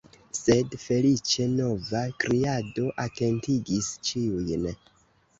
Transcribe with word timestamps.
Sed, 0.35 0.71
feliĉe, 0.83 1.43
nova 1.57 1.99
kriado 2.23 2.85
atentigis 3.03 3.91
ĉiujn. 4.09 4.65